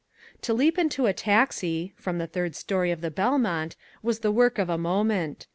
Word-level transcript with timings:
To 0.41 0.55
leap 0.55 0.79
into 0.79 1.05
a 1.05 1.13
taxi 1.13 1.93
(from 1.95 2.17
the 2.17 2.25
third 2.25 2.55
story 2.55 2.89
of 2.89 3.01
the 3.01 3.11
Belmont) 3.11 3.75
was 4.01 4.21
the 4.21 4.31
work 4.31 4.57
of 4.57 4.67
a 4.67 4.75
moment. 4.75 5.45